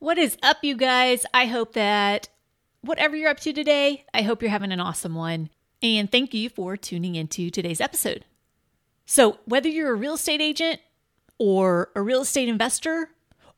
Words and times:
What 0.00 0.16
is 0.16 0.38
up, 0.42 0.64
you 0.64 0.76
guys? 0.76 1.26
I 1.34 1.44
hope 1.44 1.74
that 1.74 2.30
whatever 2.80 3.16
you're 3.16 3.28
up 3.28 3.40
to 3.40 3.52
today, 3.52 4.06
I 4.14 4.22
hope 4.22 4.40
you're 4.40 4.50
having 4.50 4.72
an 4.72 4.80
awesome 4.80 5.14
one. 5.14 5.50
And 5.82 6.10
thank 6.10 6.32
you 6.32 6.48
for 6.48 6.78
tuning 6.78 7.16
into 7.16 7.50
today's 7.50 7.82
episode. 7.82 8.24
So, 9.04 9.40
whether 9.44 9.68
you're 9.68 9.92
a 9.92 9.94
real 9.94 10.14
estate 10.14 10.40
agent 10.40 10.80
or 11.36 11.90
a 11.94 12.00
real 12.00 12.22
estate 12.22 12.48
investor 12.48 13.10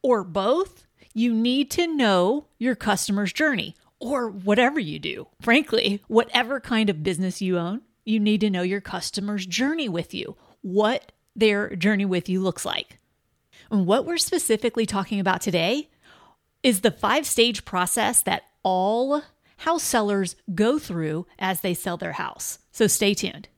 or 0.02 0.24
both, 0.24 0.84
you 1.14 1.32
need 1.32 1.70
to 1.70 1.86
know 1.86 2.46
your 2.58 2.74
customer's 2.74 3.32
journey 3.32 3.76
or 4.00 4.28
whatever 4.28 4.80
you 4.80 4.98
do. 4.98 5.28
Frankly, 5.40 6.02
whatever 6.08 6.58
kind 6.58 6.90
of 6.90 7.04
business 7.04 7.40
you 7.40 7.56
own, 7.56 7.82
you 8.04 8.18
need 8.18 8.40
to 8.40 8.50
know 8.50 8.62
your 8.62 8.80
customer's 8.80 9.46
journey 9.46 9.88
with 9.88 10.12
you, 10.12 10.36
what 10.60 11.12
their 11.36 11.76
journey 11.76 12.04
with 12.04 12.28
you 12.28 12.40
looks 12.40 12.64
like. 12.64 12.98
And 13.70 13.86
what 13.86 14.04
we're 14.04 14.18
specifically 14.18 14.86
talking 14.86 15.20
about 15.20 15.40
today 15.40 15.88
is 16.62 16.80
the 16.80 16.90
five 16.90 17.26
stage 17.26 17.64
process 17.64 18.22
that 18.22 18.44
all 18.62 19.22
house 19.58 19.82
sellers 19.82 20.36
go 20.54 20.78
through 20.78 21.26
as 21.38 21.60
they 21.60 21.74
sell 21.74 21.96
their 21.96 22.12
house. 22.12 22.58
So 22.72 22.86
stay 22.86 23.14
tuned. 23.14 23.48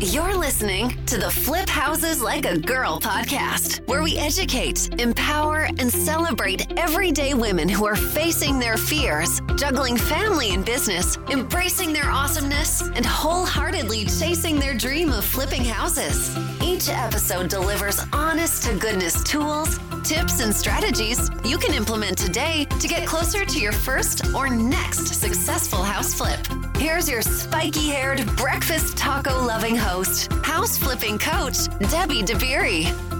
You're 0.00 0.36
listening 0.36 1.04
to 1.06 1.16
the 1.16 1.30
Flip 1.30 1.68
Houses 1.68 2.20
Like 2.20 2.44
a 2.44 2.58
Girl 2.58 3.00
podcast, 3.00 3.86
where 3.88 4.02
we 4.02 4.18
educate, 4.18 5.00
empower, 5.00 5.68
and 5.78 5.90
celebrate 5.90 6.78
everyday 6.78 7.32
women 7.32 7.66
who 7.66 7.86
are 7.86 7.96
facing 7.96 8.58
their 8.58 8.76
fears, 8.76 9.40
juggling 9.56 9.96
family 9.96 10.52
and 10.52 10.64
business, 10.64 11.16
embracing 11.30 11.92
their 11.92 12.10
awesomeness, 12.10 12.82
and 12.82 13.06
wholeheartedly 13.06 14.04
chasing 14.04 14.58
their 14.58 14.74
dream 14.74 15.10
of 15.10 15.24
flipping 15.24 15.64
houses. 15.64 16.36
Each 16.62 16.88
episode 16.90 17.48
delivers 17.48 18.00
honest 18.12 18.64
to 18.64 18.74
goodness 18.74 19.24
tools, 19.24 19.78
tips, 20.04 20.40
and 20.40 20.54
strategies 20.54 21.30
you 21.44 21.58
can 21.58 21.72
implement 21.74 22.18
today 22.18 22.66
to 22.80 22.86
get 22.86 23.06
closer 23.06 23.44
to 23.44 23.58
your 23.58 23.72
first 23.72 24.26
or 24.34 24.48
next 24.48 25.06
successful 25.06 25.82
house 25.82 26.12
flip. 26.14 26.40
Here's 26.76 27.08
your 27.08 27.22
spiky 27.22 27.88
haired, 27.88 28.24
breakfast 28.36 28.96
taco 28.98 29.42
loving 29.42 29.76
host, 29.76 30.30
house 30.44 30.76
flipping 30.76 31.18
coach, 31.18 31.66
Debbie 31.90 32.22
DeBerry. 32.22 33.15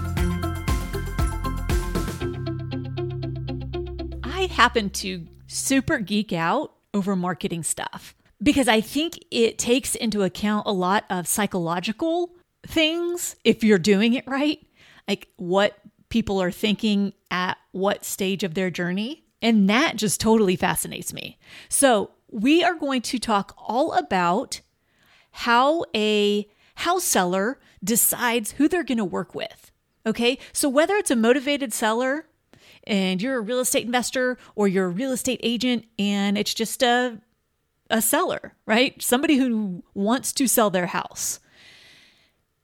Happen 4.57 4.89
to 4.89 5.27
super 5.45 5.99
geek 5.99 6.33
out 6.33 6.73
over 6.91 7.15
marketing 7.15 7.61
stuff 7.61 8.15
because 8.41 8.67
I 8.67 8.81
think 8.81 9.19
it 9.29 9.59
takes 9.59 9.93
into 9.93 10.23
account 10.23 10.65
a 10.65 10.71
lot 10.71 11.05
of 11.11 11.27
psychological 11.27 12.31
things 12.65 13.35
if 13.43 13.63
you're 13.63 13.77
doing 13.77 14.15
it 14.15 14.27
right, 14.27 14.59
like 15.07 15.27
what 15.37 15.77
people 16.09 16.41
are 16.41 16.49
thinking 16.49 17.13
at 17.29 17.59
what 17.71 18.03
stage 18.03 18.43
of 18.43 18.55
their 18.55 18.71
journey. 18.71 19.23
And 19.43 19.69
that 19.69 19.95
just 19.95 20.19
totally 20.19 20.55
fascinates 20.55 21.13
me. 21.13 21.37
So, 21.69 22.09
we 22.29 22.63
are 22.63 22.75
going 22.75 23.03
to 23.03 23.19
talk 23.19 23.55
all 23.59 23.93
about 23.93 24.61
how 25.31 25.85
a 25.95 26.49
house 26.75 27.03
seller 27.03 27.59
decides 27.83 28.53
who 28.53 28.67
they're 28.67 28.83
going 28.83 28.97
to 28.97 29.05
work 29.05 29.35
with. 29.35 29.71
Okay, 30.03 30.39
so 30.51 30.67
whether 30.67 30.95
it's 30.95 31.11
a 31.11 31.15
motivated 31.15 31.73
seller 31.73 32.25
and 32.87 33.21
you're 33.21 33.37
a 33.37 33.41
real 33.41 33.59
estate 33.59 33.85
investor 33.85 34.37
or 34.55 34.67
you're 34.67 34.85
a 34.85 34.89
real 34.89 35.11
estate 35.11 35.39
agent 35.43 35.85
and 35.99 36.37
it's 36.37 36.53
just 36.53 36.81
a 36.81 37.21
a 37.89 38.01
seller, 38.01 38.53
right? 38.65 39.01
Somebody 39.01 39.37
who 39.37 39.81
wants 39.93 40.33
to 40.33 40.47
sell 40.47 40.69
their 40.69 40.87
house. 40.87 41.39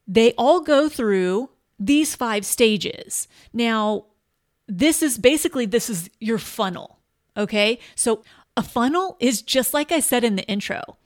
They 0.05 0.33
all 0.33 0.59
go 0.59 0.89
through 0.89 1.49
these 1.79 2.13
five 2.13 2.45
stages. 2.45 3.29
Now, 3.53 4.07
this 4.67 5.01
is 5.01 5.17
basically 5.17 5.65
this 5.65 5.89
is 5.89 6.09
your 6.19 6.39
funnel, 6.39 6.99
okay? 7.37 7.79
So 7.95 8.23
a 8.57 8.63
funnel 8.63 9.15
is 9.19 9.41
just 9.41 9.73
like 9.73 9.91
I 9.91 9.99
said 9.99 10.23
in 10.23 10.35
the 10.35 10.43
intro. 10.43 10.97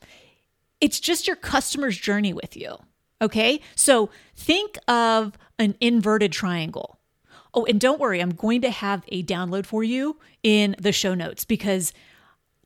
It's 0.81 0.99
just 0.99 1.27
your 1.27 1.35
customer's 1.35 1.97
journey 1.97 2.33
with 2.33 2.57
you. 2.57 2.77
Okay. 3.21 3.61
So 3.75 4.09
think 4.35 4.77
of 4.87 5.37
an 5.57 5.75
inverted 5.81 6.31
triangle. 6.31 6.96
Oh, 7.57 7.65
and 7.65 7.81
don't 7.81 7.99
worry, 7.99 8.21
I'm 8.21 8.35
going 8.35 8.61
to 8.61 8.69
have 8.69 9.03
a 9.07 9.23
download 9.23 9.65
for 9.65 9.83
you 9.83 10.17
in 10.43 10.75
the 10.79 10.91
show 10.91 11.15
notes 11.15 11.43
because 11.43 11.91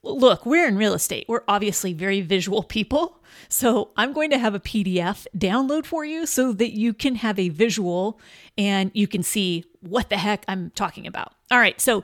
look, 0.04 0.46
we're 0.46 0.68
in 0.68 0.78
real 0.78 0.94
estate. 0.94 1.24
We're 1.30 1.44
obviously 1.48 1.94
very 1.94 2.20
visual 2.20 2.62
people. 2.62 3.24
So 3.48 3.92
I'm 3.96 4.12
going 4.12 4.32
to 4.32 4.38
have 4.38 4.54
a 4.54 4.60
PDF 4.60 5.28
download 5.38 5.86
for 5.86 6.04
you 6.04 6.26
so 6.26 6.52
that 6.52 6.78
you 6.78 6.94
can 6.94 7.16
have 7.16 7.40
a 7.40 7.48
visual 7.48 8.20
and 8.58 8.92
you 8.94 9.08
can 9.08 9.24
see 9.24 9.64
what 9.80 10.10
the 10.10 10.18
heck 10.18 10.44
I'm 10.50 10.72
talking 10.72 11.08
about. 11.08 11.36
All 11.52 11.60
right. 11.60 11.80
So 11.80 12.04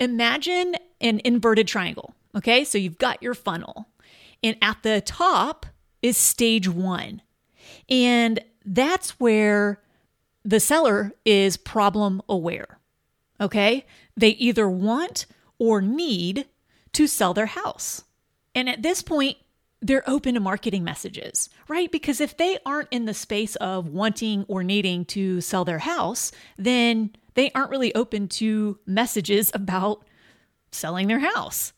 imagine 0.00 0.74
an 1.00 1.20
inverted 1.24 1.68
triangle. 1.68 2.12
Okay. 2.34 2.64
So 2.64 2.76
you've 2.76 2.98
got 2.98 3.22
your 3.22 3.34
funnel, 3.34 3.86
and 4.42 4.56
at 4.60 4.78
the 4.82 5.00
top 5.00 5.64
is 6.02 6.16
stage 6.16 6.68
one. 6.68 7.22
And 7.88 8.40
that's 8.64 9.20
where 9.20 9.80
the 10.46 10.60
seller 10.60 11.12
is 11.24 11.56
problem 11.56 12.22
aware. 12.28 12.78
Okay. 13.40 13.84
They 14.16 14.30
either 14.30 14.70
want 14.70 15.26
or 15.58 15.82
need 15.82 16.46
to 16.92 17.06
sell 17.08 17.34
their 17.34 17.46
house. 17.46 18.04
And 18.54 18.68
at 18.68 18.82
this 18.82 19.02
point, 19.02 19.36
they're 19.82 20.08
open 20.08 20.34
to 20.34 20.40
marketing 20.40 20.84
messages, 20.84 21.50
right? 21.68 21.90
Because 21.90 22.20
if 22.20 22.36
they 22.36 22.58
aren't 22.64 22.88
in 22.92 23.04
the 23.04 23.12
space 23.12 23.56
of 23.56 23.88
wanting 23.88 24.44
or 24.48 24.62
needing 24.62 25.04
to 25.06 25.40
sell 25.40 25.64
their 25.64 25.80
house, 25.80 26.32
then 26.56 27.10
they 27.34 27.50
aren't 27.50 27.70
really 27.70 27.94
open 27.94 28.28
to 28.28 28.78
messages 28.86 29.50
about 29.54 30.06
selling 30.70 31.08
their 31.08 31.18
house, 31.18 31.72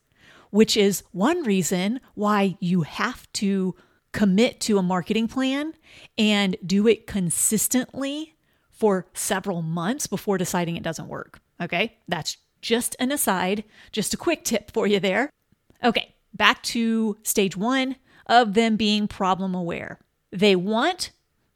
which 0.50 0.76
is 0.76 1.02
one 1.10 1.42
reason 1.42 2.00
why 2.14 2.56
you 2.60 2.82
have 2.82 3.30
to 3.32 3.74
commit 4.12 4.60
to 4.60 4.78
a 4.78 4.82
marketing 4.82 5.26
plan 5.26 5.72
and 6.16 6.56
do 6.64 6.86
it 6.86 7.06
consistently 7.06 8.34
for 8.78 9.06
several 9.12 9.60
months 9.62 10.06
before 10.06 10.38
deciding 10.38 10.76
it 10.76 10.82
doesn't 10.82 11.08
work. 11.08 11.40
Okay, 11.60 11.96
that's 12.06 12.36
just 12.62 12.96
an 12.98 13.12
aside, 13.12 13.64
just 13.92 14.14
a 14.14 14.16
quick 14.16 14.44
tip 14.44 14.70
for 14.70 14.86
you 14.86 15.00
there. 15.00 15.30
Okay, 15.82 16.14
back 16.32 16.62
to 16.64 17.16
stage 17.22 17.56
one 17.56 17.96
of 18.26 18.54
them 18.54 18.76
being 18.76 19.08
problem 19.08 19.54
aware. 19.54 19.98
They 20.30 20.56
want 20.56 21.10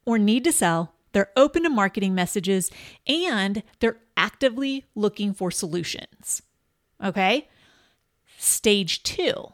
or 0.05 0.17
need 0.17 0.43
to 0.43 0.51
sell, 0.51 0.93
they're 1.13 1.31
open 1.37 1.63
to 1.63 1.69
marketing 1.69 2.13
messages, 2.13 2.71
and 3.07 3.63
they're 3.79 3.97
actively 4.17 4.85
looking 4.95 5.33
for 5.33 5.51
solutions. 5.51 6.41
Okay. 7.01 7.47
Stage 8.37 9.03
two. 9.03 9.53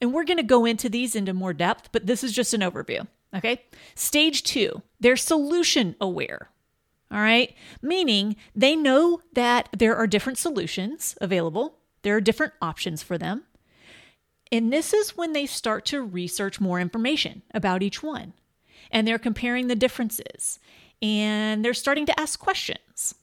And 0.00 0.12
we're 0.12 0.24
going 0.24 0.36
to 0.36 0.42
go 0.42 0.64
into 0.66 0.88
these 0.88 1.16
into 1.16 1.32
more 1.32 1.54
depth, 1.54 1.90
but 1.92 2.06
this 2.06 2.22
is 2.22 2.32
just 2.32 2.52
an 2.52 2.60
overview. 2.60 3.06
Okay. 3.34 3.62
Stage 3.94 4.42
two, 4.42 4.82
they're 5.00 5.16
solution 5.16 5.96
aware. 6.00 6.50
All 7.10 7.20
right. 7.20 7.54
Meaning 7.82 8.36
they 8.54 8.74
know 8.74 9.20
that 9.32 9.68
there 9.76 9.96
are 9.96 10.06
different 10.06 10.38
solutions 10.38 11.16
available, 11.20 11.78
there 12.02 12.16
are 12.16 12.20
different 12.20 12.52
options 12.60 13.02
for 13.02 13.18
them. 13.18 13.44
And 14.52 14.72
this 14.72 14.92
is 14.92 15.16
when 15.16 15.32
they 15.32 15.46
start 15.46 15.84
to 15.86 16.02
research 16.02 16.60
more 16.60 16.80
information 16.80 17.42
about 17.52 17.82
each 17.82 18.02
one. 18.02 18.32
And 18.90 19.06
they're 19.06 19.18
comparing 19.18 19.66
the 19.66 19.74
differences 19.74 20.60
and 21.02 21.64
they're 21.64 21.74
starting 21.74 22.06
to 22.06 22.20
ask 22.20 22.38
questions. 22.38 23.14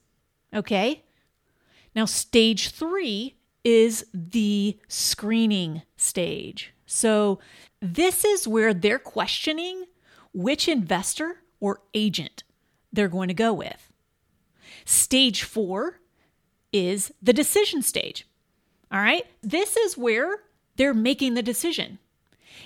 Okay. 0.53 1.03
Now, 1.95 2.05
stage 2.05 2.71
three 2.71 3.35
is 3.63 4.05
the 4.13 4.77
screening 4.87 5.83
stage. 5.95 6.73
So, 6.85 7.39
this 7.81 8.25
is 8.25 8.47
where 8.47 8.73
they're 8.73 8.99
questioning 8.99 9.85
which 10.33 10.67
investor 10.67 11.37
or 11.59 11.81
agent 11.93 12.43
they're 12.93 13.09
going 13.09 13.27
to 13.27 13.33
go 13.33 13.51
with. 13.51 13.91
Stage 14.85 15.43
four 15.43 15.99
is 16.71 17.11
the 17.21 17.33
decision 17.33 17.81
stage. 17.81 18.25
All 18.91 18.99
right. 18.99 19.25
This 19.41 19.75
is 19.75 19.97
where 19.97 20.39
they're 20.75 20.93
making 20.93 21.33
the 21.33 21.43
decision. 21.43 21.99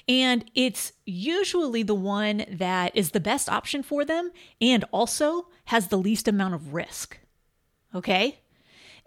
And 0.08 0.50
it's 0.56 0.94
usually 1.06 1.84
the 1.84 1.96
one 1.96 2.46
that 2.50 2.96
is 2.96 3.12
the 3.12 3.20
best 3.20 3.50
option 3.50 3.84
for 3.84 4.06
them 4.06 4.32
and 4.62 4.86
also 4.92 5.48
has 5.66 5.88
the 5.88 5.98
least 5.98 6.28
amount 6.28 6.54
of 6.54 6.74
risk. 6.74 7.18
Okay. 7.96 8.40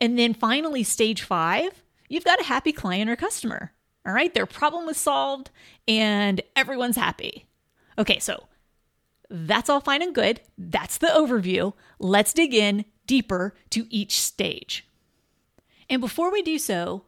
And 0.01 0.19
then 0.19 0.35
finally, 0.35 0.83
stage 0.83 1.23
five, 1.23 1.83
you've 2.09 2.25
got 2.25 2.41
a 2.41 2.45
happy 2.45 2.73
client 2.73 3.11
or 3.11 3.17
customer. 3.17 3.73
All 4.07 4.13
right. 4.15 4.33
Their 4.33 4.47
problem 4.47 4.87
was 4.87 4.97
solved 4.97 5.51
and 5.87 6.41
everyone's 6.57 6.97
happy. 6.97 7.47
Okay. 7.99 8.19
So 8.19 8.45
that's 9.31 9.71
all 9.71 9.81
fine 9.81 10.03
and 10.03 10.15
good. 10.15 10.41
That's 10.59 10.99
the 10.99 11.07
overview. 11.07 11.73
Let's 11.99 12.33
dig 12.33 12.53
in 12.53 12.85
deeper 13.07 13.55
to 13.71 13.87
each 13.91 14.21
stage. 14.21 14.87
And 15.89 16.01
before 16.01 16.31
we 16.33 16.43
do 16.43 16.59
so, 16.59 17.05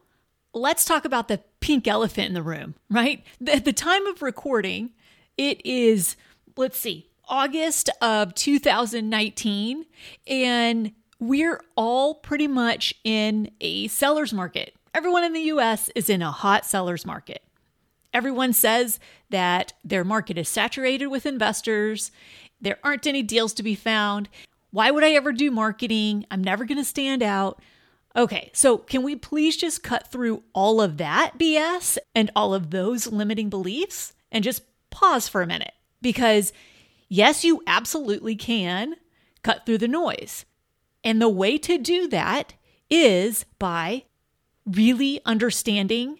let's 0.53 0.85
talk 0.85 1.05
about 1.05 1.27
the 1.27 1.41
pink 1.59 1.87
elephant 1.87 2.27
in 2.27 2.33
the 2.33 2.41
room, 2.41 2.75
right? 2.89 3.23
At 3.47 3.65
the 3.65 3.73
time 3.73 4.05
of 4.07 4.21
recording, 4.21 4.91
it 5.37 5.65
is, 5.65 6.15
let's 6.57 6.77
see, 6.77 7.09
August 7.27 7.89
of 8.01 8.33
2019. 8.35 9.85
And 10.27 10.91
we're 11.19 11.61
all 11.75 12.15
pretty 12.15 12.47
much 12.47 12.93
in 13.03 13.51
a 13.61 13.87
seller's 13.87 14.33
market. 14.33 14.75
Everyone 14.93 15.23
in 15.23 15.33
the 15.33 15.41
US 15.41 15.89
is 15.95 16.09
in 16.09 16.21
a 16.21 16.31
hot 16.31 16.65
seller's 16.65 17.05
market. 17.05 17.43
Everyone 18.13 18.53
says 18.53 18.99
that 19.29 19.73
their 19.83 20.03
market 20.03 20.37
is 20.37 20.47
saturated 20.47 21.07
with 21.07 21.25
investors, 21.25 22.11
there 22.61 22.79
aren't 22.83 23.07
any 23.07 23.21
deals 23.21 23.53
to 23.55 23.63
be 23.63 23.75
found. 23.75 24.29
Why 24.71 24.89
would 24.89 25.03
I 25.03 25.11
ever 25.11 25.31
do 25.33 25.51
marketing? 25.51 26.25
I'm 26.31 26.43
never 26.43 26.65
going 26.65 26.77
to 26.77 26.83
stand 26.83 27.21
out. 27.21 27.61
Okay, 28.15 28.51
so 28.53 28.77
can 28.77 29.03
we 29.03 29.15
please 29.15 29.57
just 29.57 29.83
cut 29.83 30.11
through 30.11 30.43
all 30.53 30.81
of 30.81 30.97
that 30.97 31.33
BS 31.37 31.97
and 32.15 32.31
all 32.35 32.53
of 32.53 32.69
those 32.69 33.07
limiting 33.07 33.49
beliefs 33.49 34.13
and 34.31 34.43
just 34.43 34.63
pause 34.91 35.27
for 35.27 35.41
a 35.41 35.47
minute? 35.47 35.73
Because 36.01 36.53
yes, 37.09 37.43
you 37.43 37.61
absolutely 37.67 38.35
can 38.35 38.95
cut 39.41 39.65
through 39.65 39.79
the 39.79 39.87
noise. 39.87 40.45
And 41.03 41.21
the 41.21 41.29
way 41.29 41.57
to 41.57 41.77
do 41.77 42.07
that 42.07 42.53
is 42.89 43.45
by 43.59 44.03
really 44.65 45.19
understanding 45.25 46.19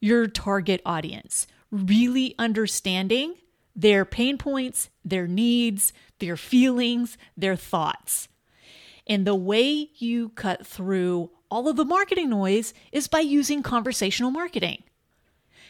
your 0.00 0.26
target 0.26 0.80
audience, 0.84 1.46
really 1.70 2.34
understanding 2.38 3.34
their 3.76 4.04
pain 4.04 4.36
points, 4.38 4.90
their 5.04 5.26
needs, 5.26 5.92
their 6.18 6.36
feelings, 6.36 7.16
their 7.36 7.56
thoughts. 7.56 8.28
And 9.06 9.26
the 9.26 9.34
way 9.34 9.90
you 9.96 10.30
cut 10.30 10.66
through 10.66 11.30
all 11.50 11.68
of 11.68 11.76
the 11.76 11.84
marketing 11.84 12.30
noise 12.30 12.74
is 12.92 13.08
by 13.08 13.20
using 13.20 13.62
conversational 13.62 14.30
marketing. 14.30 14.82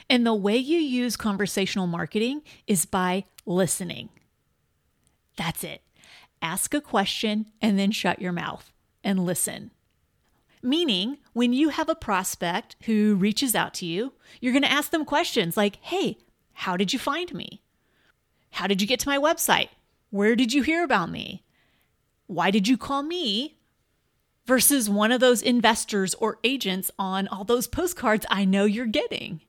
And 0.09 0.27
the 0.27 0.35
way 0.35 0.57
you 0.57 0.79
use 0.79 1.17
conversational 1.17 1.87
marketing 1.87 2.43
is 2.67 2.85
by 2.85 3.25
listening. 3.47 4.09
That's 5.37 5.65
it 5.65 5.83
ask 6.43 6.75
a 6.75 6.81
question, 6.81 7.47
and 7.61 7.79
then 7.79 7.91
shut 7.91 8.21
your 8.21 8.33
mouth 8.33 8.73
and 9.05 9.25
listen. 9.25 9.71
Meaning, 10.63 11.19
when 11.33 11.53
you 11.53 11.71
have 11.71 11.89
a 11.89 11.95
prospect 11.95 12.77
who 12.85 13.15
reaches 13.15 13.55
out 13.55 13.73
to 13.75 13.87
you, 13.87 14.13
you're 14.41 14.53
going 14.53 14.63
to 14.63 14.71
ask 14.71 14.91
them 14.91 15.05
questions 15.05 15.57
like, 15.57 15.77
Hey, 15.81 16.19
how 16.53 16.77
did 16.77 16.93
you 16.93 16.99
find 16.99 17.33
me? 17.33 17.63
How 18.51 18.67
did 18.67 18.83
you 18.83 18.87
get 18.87 19.01
to 19.01 19.09
my 19.09 19.19
website? 19.19 19.69
Where 20.11 20.37
did 20.37 20.53
you 20.53 20.63
hear 20.63 20.85
about 20.85 21.11
me? 21.11 21.45
Why 22.27 22.51
did 22.51 22.69
you 22.69 22.77
call 22.77 23.03
me? 23.03 23.57
Versus 24.47 24.91
one 24.91 25.13
of 25.13 25.21
those 25.21 25.43
investors 25.43 26.15
or 26.15 26.39
agents 26.43 26.91
on 26.99 27.29
all 27.29 27.45
those 27.45 27.69
postcards 27.69 28.27
I 28.29 28.45
know 28.45 28.65
you're 28.65 28.87
getting. 28.87 29.41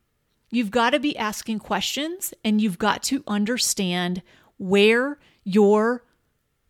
You've 0.52 0.72
got 0.72 0.92
to 0.92 1.00
be 1.00 1.18
asking 1.18 1.60
questions 1.60 2.34
and 2.44 2.62
you've 2.62 2.78
got 2.78 3.02
to 3.04 3.24
understand 3.26 4.22
where 4.58 5.18
your 5.44 6.04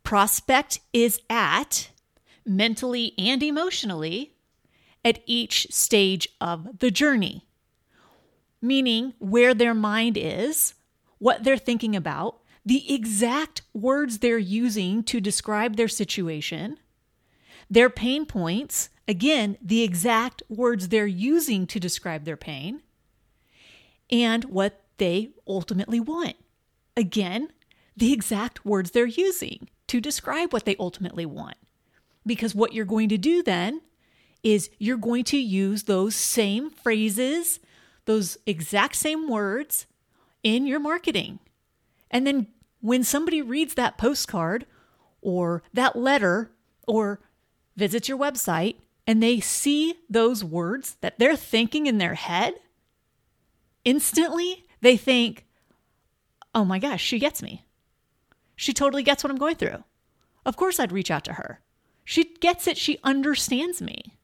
prospect 0.02 0.80
is 0.92 1.20
at 1.28 1.90
mentally 2.44 3.14
and 3.18 3.42
emotionally 3.42 4.34
at 5.04 5.22
each 5.26 5.66
stage 5.70 6.28
of 6.40 6.78
the 6.78 6.90
journey, 6.90 7.46
meaning 8.60 9.14
where 9.18 9.54
their 9.54 9.74
mind 9.74 10.16
is, 10.16 10.74
what 11.18 11.44
they're 11.44 11.56
thinking 11.56 11.96
about, 11.96 12.40
the 12.64 12.94
exact 12.94 13.62
words 13.72 14.18
they're 14.18 14.38
using 14.38 15.02
to 15.02 15.20
describe 15.20 15.76
their 15.76 15.88
situation, 15.88 16.78
their 17.68 17.90
pain 17.90 18.24
points, 18.24 18.88
again, 19.08 19.56
the 19.60 19.82
exact 19.82 20.42
words 20.48 20.88
they're 20.88 21.06
using 21.06 21.66
to 21.66 21.80
describe 21.80 22.24
their 22.24 22.36
pain, 22.36 22.82
and 24.10 24.44
what 24.44 24.84
they 24.98 25.30
ultimately 25.48 25.98
want. 25.98 26.36
Again, 26.96 27.48
the 27.96 28.12
exact 28.12 28.64
words 28.64 28.92
they're 28.92 29.06
using 29.06 29.68
to 29.88 30.00
describe 30.00 30.52
what 30.52 30.64
they 30.64 30.76
ultimately 30.78 31.26
want. 31.26 31.56
Because 32.24 32.54
what 32.54 32.72
you're 32.72 32.84
going 32.84 33.08
to 33.08 33.18
do 33.18 33.42
then 33.42 33.80
is 34.42 34.70
you're 34.78 34.96
going 34.96 35.24
to 35.24 35.36
use 35.36 35.84
those 35.84 36.14
same 36.14 36.70
phrases, 36.70 37.60
those 38.04 38.38
exact 38.46 38.96
same 38.96 39.28
words 39.28 39.86
in 40.42 40.66
your 40.66 40.80
marketing. 40.80 41.38
And 42.10 42.26
then 42.26 42.48
when 42.80 43.04
somebody 43.04 43.40
reads 43.40 43.74
that 43.74 43.98
postcard 43.98 44.66
or 45.20 45.62
that 45.72 45.96
letter 45.96 46.50
or 46.86 47.20
visits 47.76 48.08
your 48.08 48.18
website 48.18 48.76
and 49.06 49.22
they 49.22 49.40
see 49.40 49.94
those 50.10 50.44
words 50.44 50.96
that 51.00 51.18
they're 51.18 51.36
thinking 51.36 51.86
in 51.86 51.98
their 51.98 52.14
head, 52.14 52.54
instantly 53.84 54.64
they 54.80 54.96
think, 54.96 55.46
oh 56.54 56.64
my 56.64 56.78
gosh, 56.78 57.02
she 57.02 57.18
gets 57.18 57.42
me. 57.42 57.64
She 58.56 58.72
totally 58.72 59.02
gets 59.02 59.24
what 59.24 59.30
I'm 59.30 59.38
going 59.38 59.56
through. 59.56 59.82
Of 60.44 60.56
course, 60.56 60.78
I'd 60.78 60.92
reach 60.92 61.10
out 61.10 61.24
to 61.24 61.34
her. 61.34 61.60
She 62.04 62.24
gets 62.24 62.66
it. 62.66 62.76
She 62.76 62.98
understands 63.04 63.80
me. 63.80 64.16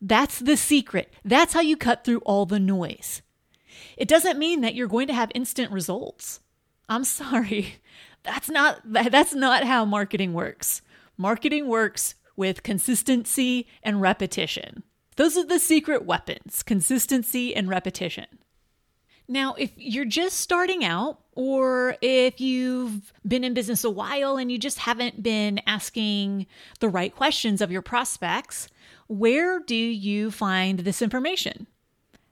That's 0.00 0.38
the 0.38 0.56
secret. 0.56 1.12
That's 1.24 1.52
how 1.52 1.60
you 1.60 1.76
cut 1.76 2.04
through 2.04 2.20
all 2.20 2.46
the 2.46 2.58
noise. 2.58 3.22
It 3.96 4.08
doesn't 4.08 4.38
mean 4.38 4.62
that 4.62 4.74
you're 4.74 4.88
going 4.88 5.08
to 5.08 5.14
have 5.14 5.30
instant 5.34 5.70
results. 5.70 6.40
I'm 6.88 7.04
sorry. 7.04 7.76
That's 8.22 8.50
not 8.50 8.80
that's 8.84 9.34
not 9.34 9.64
how 9.64 9.86
marketing 9.86 10.34
works. 10.34 10.82
Marketing 11.16 11.68
works 11.68 12.16
with 12.36 12.62
consistency 12.62 13.66
and 13.82 14.02
repetition. 14.02 14.82
Those 15.16 15.38
are 15.38 15.46
the 15.46 15.58
secret 15.58 16.04
weapons, 16.04 16.62
consistency 16.62 17.56
and 17.56 17.66
repetition. 17.66 18.26
Now, 19.30 19.54
if 19.54 19.70
you're 19.76 20.04
just 20.04 20.40
starting 20.40 20.84
out, 20.84 21.20
or 21.36 21.96
if 22.02 22.40
you've 22.40 23.12
been 23.24 23.44
in 23.44 23.54
business 23.54 23.84
a 23.84 23.88
while 23.88 24.36
and 24.36 24.50
you 24.50 24.58
just 24.58 24.80
haven't 24.80 25.22
been 25.22 25.60
asking 25.68 26.48
the 26.80 26.88
right 26.88 27.14
questions 27.14 27.60
of 27.60 27.70
your 27.70 27.80
prospects, 27.80 28.66
where 29.06 29.60
do 29.60 29.76
you 29.76 30.32
find 30.32 30.80
this 30.80 31.00
information? 31.00 31.68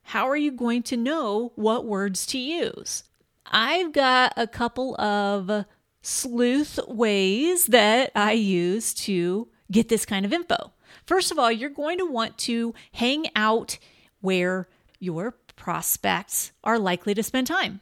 How 0.03 0.29
are 0.29 0.37
you 0.37 0.51
going 0.51 0.83
to 0.85 0.97
know 0.97 1.53
what 1.55 1.87
words 1.87 2.27
to 2.27 2.39
use? 2.39 3.05
I've 3.47 3.93
got 3.93 4.33
a 4.37 4.49
couple 4.49 5.01
of 5.01 5.67
sleuth 6.03 6.81
ways 6.89 7.67
that 7.67 8.11
I 8.17 8.33
use 8.33 8.93
to 8.95 9.47
get 9.71 9.89
this 9.89 10.05
kind 10.05 10.27
of 10.27 10.33
info. 10.33 10.73
First 11.07 11.31
of 11.31 11.39
all, 11.39 11.53
you're 11.53 11.71
going 11.71 11.99
to 11.99 12.11
want 12.11 12.37
to 12.39 12.75
hang 12.91 13.27
out 13.37 13.79
where 14.21 14.69
your 14.99 15.37
prospects 15.59 16.53
are 16.65 16.79
likely 16.79 17.15
to 17.15 17.23
spend 17.23 17.47
time. 17.47 17.81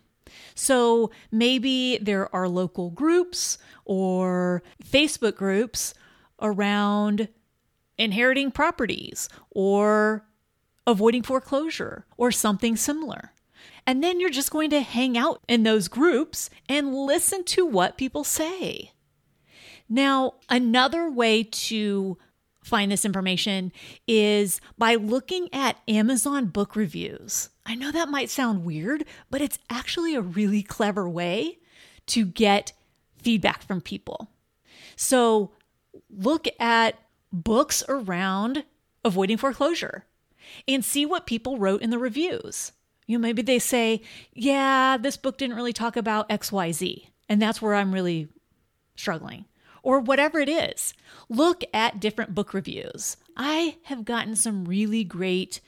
So 0.55 1.11
maybe 1.31 1.99
there 1.99 2.35
are 2.35 2.49
local 2.49 2.91
groups 2.91 3.59
or 3.85 4.63
Facebook 4.85 5.37
groups 5.37 5.95
around 6.41 7.29
inheriting 7.99 8.51
properties 8.51 9.29
or 9.51 10.27
avoiding 10.87 11.23
foreclosure 11.23 12.07
or 12.17 12.33
something 12.33 12.77
similar. 12.77 13.33
And 13.87 14.03
then 14.03 14.19
you're 14.19 14.31
just 14.31 14.51
going 14.51 14.71
to 14.71 14.81
hang 14.81 15.17
out 15.17 15.43
in 15.49 15.63
those 15.63 15.89
groups 15.89 16.51
and 16.69 16.95
listen 16.95 17.45
to 17.45 17.65
what 17.65 17.97
people 17.97 18.25
say. 18.25 18.93
Now, 19.89 20.35
another 20.49 21.09
way 21.09 21.45
to 21.45 22.19
find 22.67 22.91
this 22.91 23.05
information 23.05 23.73
is 24.09 24.61
by 24.77 24.97
looking 24.97 25.49
at 25.53 25.79
Amazon 25.87 26.47
book 26.47 26.75
reviews. 26.75 27.49
I 27.65 27.77
know 27.77 27.93
that 27.93 28.09
might 28.09 28.29
sound 28.29 28.65
weird, 28.65 29.05
but 29.31 29.41
it's 29.41 29.59
actually 29.71 30.15
a 30.15 30.21
really 30.21 30.63
clever 30.63 31.09
way 31.09 31.59
to 32.07 32.25
get 32.25 32.73
feedback 33.19 33.63
from 33.63 33.81
people. 33.81 34.31
So 34.97 35.53
look 36.11 36.47
at 36.59 36.99
books 37.33 37.85
around 37.89 38.65
avoiding 39.05 39.37
foreclosure 39.37 40.05
and 40.67 40.85
see 40.85 41.07
what 41.07 41.27
people 41.27 41.59
wrote 41.59 41.83
in 41.83 41.91
the 41.91 41.99
reviews. 41.99 42.73
You 43.07 43.17
know, 43.17 43.23
maybe 43.23 43.43
they 43.43 43.61
say, 43.61 44.03
yeah, 44.33 44.97
this 44.97 45.17
book 45.17 45.39
didn't 45.39 45.57
really 45.57 45.73
talk 45.73 45.97
about 45.97 46.29
XYZ, 46.29 47.07
and 47.29 47.41
that's 47.41 47.63
where 47.63 47.75
I'm 47.75 47.95
really 47.95 48.29
struggling 48.97 49.45
or 49.87 50.01
whatever 50.01 50.41
it 50.41 50.49
is. 50.49 50.95
Look 51.29 51.63
at 51.73 52.01
different 52.01 52.35
book 52.35 52.53
reviews. 52.53 53.17
I 53.37 53.77
have 53.85 54.05
gotten 54.05 54.35
some 54.35 54.65
really 54.65 55.05
great 55.05 55.61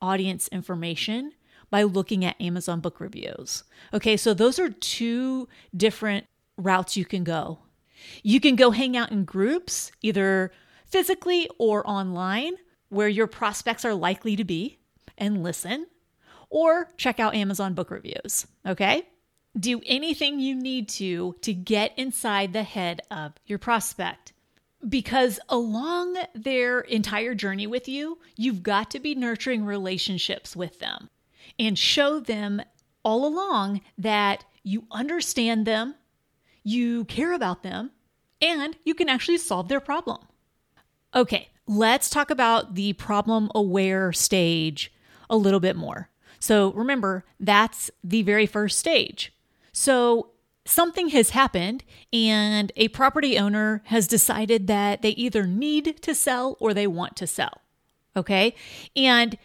audience 0.00 0.46
information 0.52 1.32
by 1.70 1.82
looking 1.82 2.24
at 2.24 2.40
Amazon 2.40 2.78
book 2.78 3.00
reviews. 3.00 3.64
Okay, 3.92 4.16
so 4.16 4.32
those 4.32 4.60
are 4.60 4.70
two 4.70 5.48
different 5.76 6.28
routes 6.56 6.96
you 6.96 7.04
can 7.04 7.24
go. 7.24 7.58
You 8.22 8.38
can 8.38 8.54
go 8.54 8.70
hang 8.70 8.96
out 8.96 9.10
in 9.10 9.24
groups, 9.24 9.90
either 10.02 10.52
physically 10.86 11.50
or 11.58 11.84
online, 11.84 12.52
where 12.90 13.08
your 13.08 13.26
prospects 13.26 13.84
are 13.84 13.94
likely 13.94 14.36
to 14.36 14.44
be, 14.44 14.78
and 15.18 15.42
listen, 15.42 15.88
or 16.48 16.90
check 16.96 17.18
out 17.18 17.34
Amazon 17.34 17.74
book 17.74 17.90
reviews. 17.90 18.46
Okay? 18.64 19.02
Do 19.58 19.80
anything 19.86 20.40
you 20.40 20.54
need 20.54 20.88
to 20.88 21.34
to 21.42 21.54
get 21.54 21.96
inside 21.96 22.52
the 22.52 22.62
head 22.62 23.02
of 23.10 23.32
your 23.46 23.58
prospect. 23.58 24.32
Because 24.86 25.40
along 25.48 26.16
their 26.34 26.80
entire 26.80 27.34
journey 27.34 27.66
with 27.66 27.88
you, 27.88 28.18
you've 28.36 28.62
got 28.62 28.90
to 28.90 29.00
be 29.00 29.14
nurturing 29.14 29.64
relationships 29.64 30.54
with 30.54 30.78
them 30.78 31.08
and 31.58 31.78
show 31.78 32.20
them 32.20 32.60
all 33.02 33.26
along 33.26 33.80
that 33.96 34.44
you 34.62 34.84
understand 34.90 35.66
them, 35.66 35.94
you 36.62 37.04
care 37.04 37.32
about 37.32 37.62
them, 37.62 37.90
and 38.40 38.76
you 38.84 38.94
can 38.94 39.08
actually 39.08 39.38
solve 39.38 39.68
their 39.68 39.80
problem. 39.80 40.18
Okay, 41.14 41.48
let's 41.66 42.10
talk 42.10 42.30
about 42.30 42.74
the 42.74 42.92
problem 42.94 43.50
aware 43.54 44.12
stage 44.12 44.92
a 45.30 45.36
little 45.36 45.60
bit 45.60 45.76
more. 45.76 46.10
So 46.40 46.72
remember, 46.72 47.24
that's 47.40 47.90
the 48.02 48.22
very 48.22 48.46
first 48.46 48.78
stage. 48.78 49.33
So 49.74 50.30
something 50.64 51.08
has 51.08 51.30
happened 51.30 51.84
and 52.12 52.72
a 52.76 52.88
property 52.88 53.36
owner 53.36 53.82
has 53.86 54.06
decided 54.06 54.68
that 54.68 55.02
they 55.02 55.10
either 55.10 55.46
need 55.46 56.00
to 56.00 56.14
sell 56.14 56.56
or 56.60 56.72
they 56.72 56.86
want 56.86 57.16
to 57.16 57.26
sell. 57.26 57.60
Okay. 58.16 58.54
And 58.96 59.36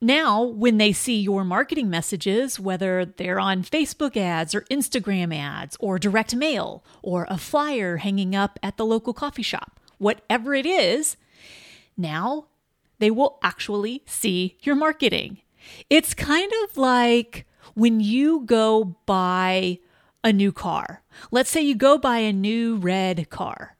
now, 0.00 0.42
when 0.42 0.78
they 0.78 0.92
see 0.92 1.20
your 1.20 1.44
marketing 1.44 1.88
messages, 1.88 2.58
whether 2.58 3.04
they're 3.04 3.38
on 3.38 3.62
Facebook 3.62 4.16
ads 4.16 4.52
or 4.52 4.62
Instagram 4.62 5.32
ads 5.32 5.76
or 5.78 5.96
direct 5.96 6.34
mail 6.34 6.82
or 7.02 7.24
a 7.30 7.38
flyer 7.38 7.98
hanging 7.98 8.34
up 8.34 8.58
at 8.64 8.78
the 8.78 8.84
local 8.84 9.12
coffee 9.12 9.44
shop, 9.44 9.78
whatever 9.98 10.54
it 10.54 10.66
is, 10.66 11.16
now 11.96 12.46
they 12.98 13.12
will 13.12 13.38
actually 13.44 14.02
see 14.04 14.56
your 14.62 14.74
marketing. 14.74 15.38
It's 15.88 16.14
kind 16.14 16.50
of 16.64 16.76
like 16.76 17.46
when 17.74 18.00
you 18.00 18.42
go 18.44 18.96
buy 19.06 19.78
a 20.24 20.32
new 20.32 20.52
car. 20.52 21.02
Let's 21.30 21.50
say 21.50 21.62
you 21.62 21.74
go 21.74 21.98
buy 21.98 22.18
a 22.18 22.32
new 22.32 22.76
red 22.76 23.28
car 23.30 23.76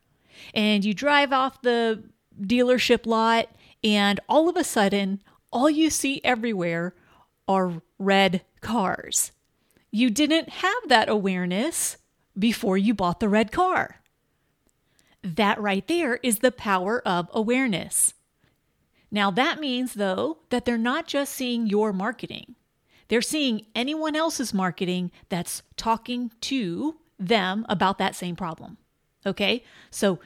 and 0.55 0.85
you 0.85 0.93
drive 0.93 1.33
off 1.33 1.63
the 1.63 2.05
dealership 2.41 3.07
lot, 3.07 3.49
and 3.85 4.19
all 4.29 4.49
of 4.49 4.57
a 4.57 4.65
sudden, 4.65 5.23
all 5.53 5.71
you 5.71 5.91
see 5.91 6.21
everywhere 6.25 6.95
are 7.47 7.83
red 7.99 8.43
cars. 8.61 9.33
You 9.91 10.11
didn't 10.11 10.49
have 10.49 10.89
that 10.89 11.09
awareness 11.09 11.99
before 12.39 12.79
you 12.79 12.95
bought 12.95 13.21
the 13.21 13.29
red 13.29 13.53
car. 13.53 14.01
That 15.23 15.61
right 15.61 15.87
there 15.87 16.19
is 16.23 16.39
the 16.39 16.51
power 16.53 17.07
of 17.07 17.29
awareness. 17.33 18.15
Now, 19.11 19.31
that 19.31 19.61
means, 19.61 19.95
though, 19.95 20.39
that 20.51 20.65
they're 20.65 20.79
not 20.79 21.07
just 21.07 21.35
seeing 21.35 21.67
your 21.67 21.93
marketing, 21.93 22.55
they're 23.13 23.21
seeing 23.21 23.67
anyone 23.75 24.17
else's 24.17 24.55
marketing 24.55 25.11
that's 25.29 25.63
talking 25.77 26.31
to 26.41 26.97
them 27.19 27.67
about 27.69 27.99
that 27.99 28.17
same 28.17 28.35
problem. 28.35 28.79
Okay? 29.27 29.65
So, 29.91 30.19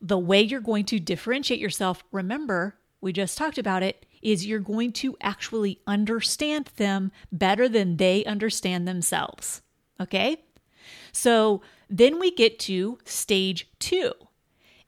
the 0.00 0.20
way 0.20 0.40
you're 0.42 0.60
going 0.60 0.84
to 0.84 1.00
differentiate 1.00 1.58
yourself, 1.58 2.04
remember, 2.12 2.78
we 3.00 3.12
just 3.12 3.36
talked 3.36 3.58
about 3.58 3.82
it, 3.82 4.06
is 4.22 4.46
you're 4.46 4.60
going 4.60 4.92
to 4.92 5.16
actually 5.20 5.80
understand 5.84 6.70
them 6.76 7.10
better 7.32 7.68
than 7.68 7.96
they 7.96 8.24
understand 8.24 8.86
themselves. 8.86 9.60
Okay? 10.00 10.44
So 11.10 11.60
then 11.90 12.20
we 12.20 12.30
get 12.30 12.60
to 12.60 12.98
stage 13.04 13.68
two. 13.80 14.12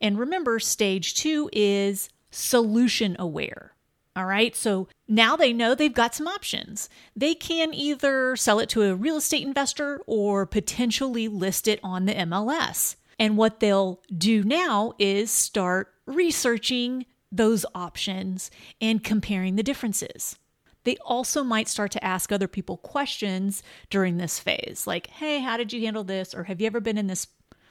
And 0.00 0.20
remember, 0.20 0.60
stage 0.60 1.14
two 1.14 1.50
is 1.52 2.10
solution 2.30 3.16
aware. 3.18 3.74
All 4.20 4.26
right. 4.26 4.54
So 4.54 4.86
now 5.08 5.34
they 5.34 5.54
know 5.54 5.74
they've 5.74 5.90
got 5.90 6.14
some 6.14 6.28
options. 6.28 6.90
They 7.16 7.34
can 7.34 7.72
either 7.72 8.36
sell 8.36 8.58
it 8.58 8.68
to 8.68 8.82
a 8.82 8.94
real 8.94 9.16
estate 9.16 9.46
investor 9.46 10.02
or 10.06 10.44
potentially 10.44 11.26
list 11.26 11.66
it 11.66 11.80
on 11.82 12.04
the 12.04 12.12
MLS. 12.12 12.96
And 13.18 13.38
what 13.38 13.60
they'll 13.60 14.02
do 14.14 14.44
now 14.44 14.92
is 14.98 15.30
start 15.30 15.94
researching 16.04 17.06
those 17.32 17.64
options 17.74 18.50
and 18.78 19.02
comparing 19.02 19.56
the 19.56 19.62
differences. 19.62 20.36
They 20.84 20.98
also 20.98 21.42
might 21.42 21.68
start 21.68 21.90
to 21.92 22.04
ask 22.04 22.30
other 22.30 22.48
people 22.48 22.76
questions 22.76 23.62
during 23.88 24.18
this 24.18 24.38
phase, 24.38 24.86
like, 24.86 25.06
hey, 25.06 25.40
how 25.40 25.56
did 25.56 25.72
you 25.72 25.80
handle 25.80 26.04
this? 26.04 26.34
Or 26.34 26.44
have 26.44 26.60
you 26.60 26.66
ever 26.66 26.80
been 26.80 26.98
in 26.98 27.06
this 27.06 27.26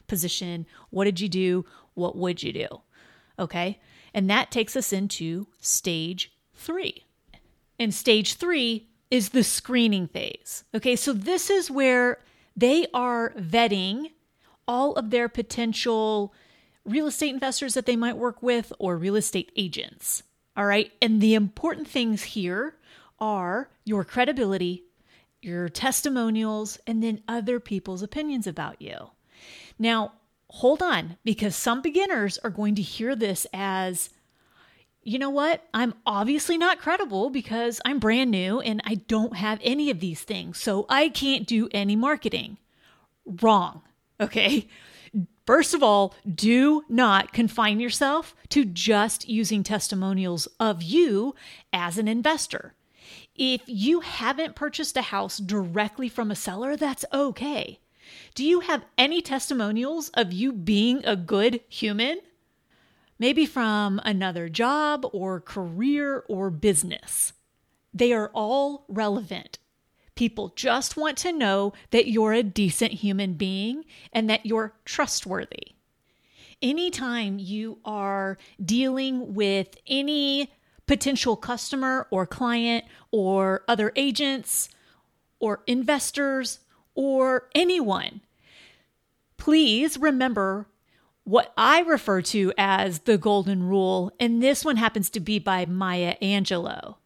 position? 0.08 0.66
What 0.90 1.04
did 1.04 1.20
you 1.20 1.28
do? 1.28 1.64
What 1.94 2.16
would 2.16 2.42
you 2.42 2.52
do? 2.52 2.66
Okay. 3.38 3.78
And 4.12 4.28
that 4.28 4.50
takes 4.50 4.74
us 4.74 4.92
into 4.92 5.46
stage 5.60 6.32
three. 6.60 7.04
And 7.78 7.92
stage 7.94 8.34
three 8.34 8.88
is 9.10 9.30
the 9.30 9.42
screening 9.42 10.06
phase. 10.06 10.64
Okay. 10.74 10.94
So 10.96 11.12
this 11.12 11.50
is 11.50 11.70
where 11.70 12.18
they 12.56 12.86
are 12.94 13.32
vetting 13.36 14.12
all 14.68 14.94
of 14.94 15.10
their 15.10 15.28
potential 15.28 16.32
real 16.84 17.08
estate 17.08 17.34
investors 17.34 17.74
that 17.74 17.86
they 17.86 17.96
might 17.96 18.16
work 18.16 18.42
with 18.42 18.72
or 18.78 18.96
real 18.96 19.16
estate 19.16 19.50
agents. 19.56 20.22
All 20.56 20.66
right. 20.66 20.92
And 21.02 21.20
the 21.20 21.34
important 21.34 21.88
things 21.88 22.22
here 22.22 22.76
are 23.18 23.70
your 23.84 24.04
credibility, 24.04 24.84
your 25.42 25.68
testimonials, 25.68 26.78
and 26.86 27.02
then 27.02 27.22
other 27.26 27.60
people's 27.60 28.02
opinions 28.02 28.46
about 28.46 28.80
you. 28.80 29.10
Now, 29.78 30.12
hold 30.48 30.82
on, 30.82 31.16
because 31.24 31.56
some 31.56 31.80
beginners 31.82 32.38
are 32.38 32.50
going 32.50 32.74
to 32.74 32.82
hear 32.82 33.16
this 33.16 33.46
as, 33.52 34.10
you 35.02 35.18
know 35.18 35.30
what? 35.30 35.66
I'm 35.72 35.94
obviously 36.04 36.58
not 36.58 36.78
credible 36.78 37.30
because 37.30 37.80
I'm 37.84 37.98
brand 37.98 38.30
new 38.30 38.60
and 38.60 38.80
I 38.84 38.96
don't 38.96 39.36
have 39.36 39.58
any 39.62 39.90
of 39.90 40.00
these 40.00 40.22
things. 40.22 40.60
So 40.60 40.86
I 40.88 41.08
can't 41.08 41.46
do 41.46 41.68
any 41.72 41.96
marketing. 41.96 42.58
Wrong. 43.24 43.82
Okay. 44.20 44.68
First 45.46 45.74
of 45.74 45.82
all, 45.82 46.14
do 46.32 46.84
not 46.88 47.32
confine 47.32 47.80
yourself 47.80 48.36
to 48.50 48.64
just 48.64 49.28
using 49.28 49.62
testimonials 49.62 50.46
of 50.60 50.82
you 50.82 51.34
as 51.72 51.98
an 51.98 52.06
investor. 52.06 52.74
If 53.34 53.62
you 53.66 54.00
haven't 54.00 54.54
purchased 54.54 54.96
a 54.96 55.02
house 55.02 55.38
directly 55.38 56.08
from 56.08 56.30
a 56.30 56.36
seller, 56.36 56.76
that's 56.76 57.04
okay. 57.12 57.78
Do 58.34 58.44
you 58.44 58.60
have 58.60 58.84
any 58.98 59.22
testimonials 59.22 60.10
of 60.10 60.32
you 60.32 60.52
being 60.52 61.04
a 61.04 61.16
good 61.16 61.60
human? 61.68 62.20
Maybe 63.20 63.44
from 63.44 64.00
another 64.02 64.48
job 64.48 65.06
or 65.12 65.42
career 65.42 66.24
or 66.26 66.48
business. 66.48 67.34
They 67.92 68.14
are 68.14 68.30
all 68.32 68.86
relevant. 68.88 69.58
People 70.14 70.54
just 70.56 70.96
want 70.96 71.18
to 71.18 71.30
know 71.30 71.74
that 71.90 72.08
you're 72.08 72.32
a 72.32 72.42
decent 72.42 72.92
human 72.92 73.34
being 73.34 73.84
and 74.10 74.30
that 74.30 74.46
you're 74.46 74.74
trustworthy. 74.86 75.74
Anytime 76.62 77.38
you 77.38 77.78
are 77.84 78.38
dealing 78.64 79.34
with 79.34 79.76
any 79.86 80.50
potential 80.86 81.36
customer 81.36 82.06
or 82.10 82.26
client 82.26 82.86
or 83.10 83.64
other 83.68 83.92
agents 83.96 84.70
or 85.40 85.62
investors 85.66 86.60
or 86.94 87.50
anyone, 87.54 88.22
please 89.36 89.98
remember 89.98 90.68
what 91.24 91.52
I 91.56 91.80
refer 91.80 92.22
to 92.22 92.52
as 92.58 93.00
the 93.00 93.18
golden 93.18 93.62
rule, 93.62 94.12
and 94.18 94.42
this 94.42 94.64
one 94.64 94.76
happens 94.76 95.10
to 95.10 95.20
be 95.20 95.38
by 95.38 95.66
Maya 95.66 96.16
Angelou. 96.20 96.96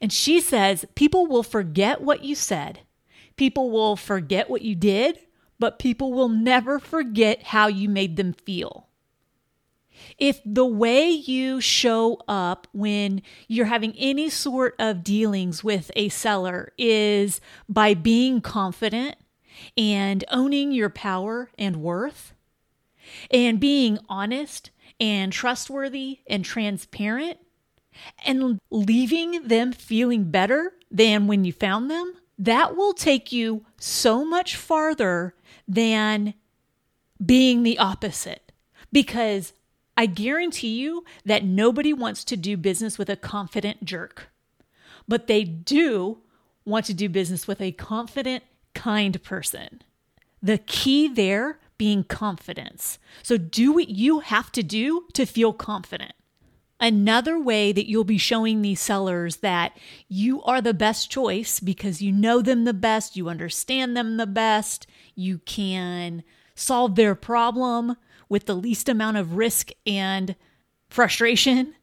And 0.00 0.12
she 0.12 0.40
says 0.40 0.84
people 0.94 1.26
will 1.26 1.42
forget 1.42 2.00
what 2.00 2.24
you 2.24 2.34
said, 2.34 2.80
people 3.36 3.70
will 3.70 3.96
forget 3.96 4.48
what 4.48 4.62
you 4.62 4.74
did, 4.74 5.18
but 5.58 5.78
people 5.78 6.12
will 6.12 6.28
never 6.28 6.78
forget 6.78 7.42
how 7.44 7.66
you 7.66 7.88
made 7.88 8.16
them 8.16 8.32
feel. 8.32 8.86
If 10.18 10.40
the 10.44 10.66
way 10.66 11.08
you 11.08 11.60
show 11.60 12.20
up 12.28 12.68
when 12.72 13.22
you're 13.48 13.66
having 13.66 13.94
any 13.96 14.28
sort 14.28 14.74
of 14.78 15.02
dealings 15.02 15.64
with 15.64 15.90
a 15.96 16.10
seller 16.10 16.72
is 16.76 17.40
by 17.68 17.94
being 17.94 18.42
confident 18.42 19.16
and 19.76 20.22
owning 20.30 20.72
your 20.72 20.90
power 20.90 21.50
and 21.58 21.76
worth, 21.76 22.34
and 23.30 23.60
being 23.60 23.98
honest 24.08 24.70
and 25.00 25.32
trustworthy 25.32 26.20
and 26.26 26.44
transparent, 26.44 27.38
and 28.24 28.58
leaving 28.70 29.42
them 29.48 29.72
feeling 29.72 30.30
better 30.30 30.72
than 30.90 31.26
when 31.26 31.44
you 31.44 31.52
found 31.52 31.90
them, 31.90 32.14
that 32.38 32.76
will 32.76 32.92
take 32.92 33.32
you 33.32 33.64
so 33.78 34.24
much 34.24 34.56
farther 34.56 35.34
than 35.66 36.34
being 37.24 37.62
the 37.62 37.78
opposite. 37.78 38.52
Because 38.92 39.52
I 39.96 40.06
guarantee 40.06 40.76
you 40.78 41.04
that 41.24 41.44
nobody 41.44 41.92
wants 41.92 42.22
to 42.24 42.36
do 42.36 42.56
business 42.56 42.98
with 42.98 43.08
a 43.08 43.16
confident 43.16 43.84
jerk, 43.84 44.28
but 45.08 45.26
they 45.26 45.44
do 45.44 46.18
want 46.64 46.84
to 46.86 46.94
do 46.94 47.08
business 47.08 47.46
with 47.46 47.60
a 47.60 47.72
confident, 47.72 48.44
kind 48.74 49.22
person. 49.22 49.82
The 50.42 50.58
key 50.58 51.08
there 51.08 51.58
being 51.78 52.04
confidence. 52.04 52.98
So 53.22 53.36
do 53.36 53.72
what 53.72 53.88
you 53.88 54.20
have 54.20 54.52
to 54.52 54.62
do 54.62 55.06
to 55.14 55.26
feel 55.26 55.52
confident. 55.52 56.12
Another 56.78 57.38
way 57.38 57.72
that 57.72 57.88
you'll 57.88 58.04
be 58.04 58.18
showing 58.18 58.60
these 58.60 58.80
sellers 58.80 59.36
that 59.36 59.76
you 60.08 60.42
are 60.42 60.60
the 60.60 60.74
best 60.74 61.10
choice 61.10 61.58
because 61.58 62.02
you 62.02 62.12
know 62.12 62.42
them 62.42 62.64
the 62.64 62.74
best, 62.74 63.16
you 63.16 63.28
understand 63.30 63.96
them 63.96 64.18
the 64.18 64.26
best, 64.26 64.86
you 65.14 65.38
can 65.38 66.22
solve 66.54 66.94
their 66.94 67.14
problem 67.14 67.96
with 68.28 68.44
the 68.44 68.54
least 68.54 68.88
amount 68.88 69.16
of 69.16 69.36
risk 69.36 69.70
and 69.86 70.36
frustration 70.88 71.74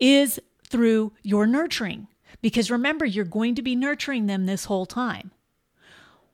is 0.00 0.40
through 0.66 1.12
your 1.22 1.46
nurturing. 1.46 2.08
Because 2.40 2.70
remember, 2.70 3.04
you're 3.04 3.24
going 3.24 3.54
to 3.54 3.62
be 3.62 3.76
nurturing 3.76 4.26
them 4.26 4.46
this 4.46 4.64
whole 4.64 4.86
time. 4.86 5.30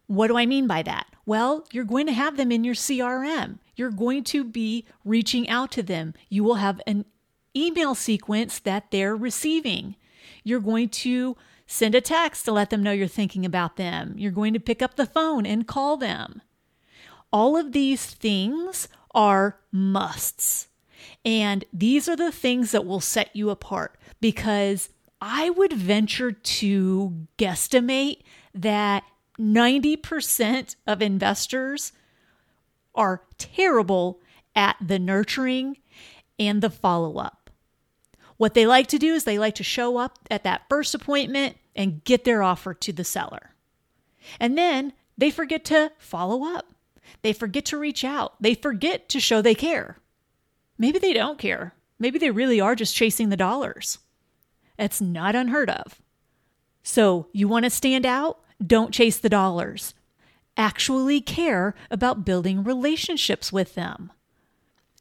What 0.07 0.29
do 0.29 0.39
I 0.39 0.47
mean 0.47 0.67
by 0.67 0.83
that? 0.85 1.07
Well, 1.29 1.67
you're 1.73 1.85
going 1.85 2.07
to 2.07 2.15
have 2.15 2.39
them 2.39 2.51
in 2.51 2.65
your 2.65 2.75
CRM. 2.75 3.59
You're 3.77 3.91
going 3.91 4.25
to 4.25 4.43
be 4.43 4.87
reaching 5.05 5.47
out 5.51 5.71
to 5.73 5.83
them. 5.83 6.15
You 6.31 6.43
will 6.43 6.55
have 6.55 6.81
an 6.87 7.05
email 7.55 7.95
sequence 7.95 8.59
that 8.61 8.91
they're 8.91 9.15
receiving. 9.15 9.97
You're 10.43 10.59
going 10.59 10.89
to 10.89 11.37
send 11.67 11.95
a 11.95 12.01
text 12.01 12.47
to 12.47 12.53
let 12.53 12.71
them 12.71 12.83
know 12.83 12.93
you're 12.93 13.07
thinking 13.07 13.45
about 13.45 13.77
them. 13.77 14.15
You're 14.17 14.33
going 14.33 14.55
to 14.55 14.59
pick 14.59 14.81
up 14.81 14.97
the 14.97 15.05
phone 15.05 15.45
and 15.45 15.69
call 15.69 15.99
them. 15.99 16.41
All 17.31 17.59
of 17.59 17.73
these 17.73 18.07
things 18.07 18.89
are 19.15 19.59
musts. 19.71 20.69
And 21.27 21.67
these 21.75 22.09
are 22.09 22.17
the 22.17 22.33
things 22.33 22.71
that 22.71 22.87
will 22.87 23.01
set 23.01 23.37
you 23.37 23.51
apart 23.51 23.99
because 24.23 24.89
I 25.21 25.51
would 25.51 25.75
venture 25.75 26.33
to 26.33 27.27
guesstimate 27.37 28.23
that 28.55 29.05
90% 29.39 30.77
of 30.87 31.03
investors 31.03 31.93
are 32.95 33.23
terrible 33.39 34.21
at 34.55 34.77
the 34.81 34.99
nurturing 34.99 35.79
and 36.39 36.63
the 36.63 36.71
follow 36.71 37.19
up. 37.19 37.51
What 38.37 38.55
they 38.55 38.67
like 38.67 38.87
to 38.89 38.99
do 38.99 39.15
is 39.15 39.25
they 39.25 39.39
like 39.39 39.57
to 39.57 39.65
show 39.65 39.97
up 39.97 40.19
at 40.31 40.45
that 40.45 40.63
first 40.69 40.95
appointment 40.95 41.57
and 41.75 42.03
get 42.05 42.25
their 42.25 42.43
offer 42.43 42.75
to 42.75 42.93
the 42.93 43.05
seller. 43.05 43.55
And 44.41 44.57
then 44.57 44.93
they 45.17 45.31
forget 45.31 45.65
to 45.67 45.93
follow 45.99 46.45
up. 46.45 46.73
They 47.23 47.33
forget 47.33 47.65
to 47.67 47.79
reach 47.79 48.05
out. 48.05 48.41
They 48.41 48.55
forget 48.55 49.09
to 49.11 49.21
show 49.21 49.43
they 49.43 49.55
care. 49.55 49.99
Maybe 50.77 50.99
they 50.99 51.13
don't 51.13 51.39
care. 51.39 51.75
Maybe 51.99 52.19
they 52.19 52.31
really 52.31 52.61
are 52.61 52.77
just 52.77 52.95
chasing 52.95 53.29
the 53.29 53.37
dollars. 53.37 53.99
It's 54.79 55.01
not 55.01 55.35
unheard 55.35 55.71
of. 55.71 56.01
So, 56.85 57.27
you 57.33 57.49
want 57.49 57.65
to 57.65 57.71
stand 57.71 58.07
out? 58.07 58.41
Don't 58.65 58.93
chase 58.93 59.19
the 59.19 59.29
dollars. 59.29 59.95
Actually 60.57 61.21
care 61.21 61.75
about 61.91 62.25
building 62.25 62.65
relationships 62.65 63.53
with 63.53 63.75
them. 63.75 64.13